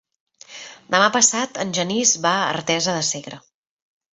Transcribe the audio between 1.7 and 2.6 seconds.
Genís va a